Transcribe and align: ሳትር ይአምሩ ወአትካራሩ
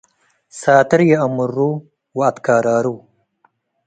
ሳትር 0.59 1.01
ይአምሩ 1.09 1.55
ወአትካራሩ 2.17 2.85